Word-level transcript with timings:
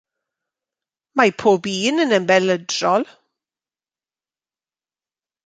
Mae 1.21 1.33
pob 1.43 1.67
un 1.73 2.01
yn 2.05 2.15
ymbelydrol. 2.17 3.07